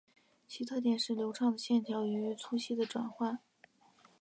[0.47, 3.37] 其特点是流畅的线条与粗细的转换。